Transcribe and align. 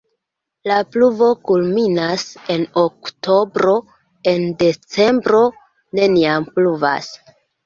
La 0.69 0.75
pluvo 0.93 1.25
kulminas 1.49 2.23
en 2.53 2.63
oktobro, 2.85 3.75
en 4.33 4.49
decembro 4.65 5.45
neniam 6.01 6.51
pluvas. 6.59 7.13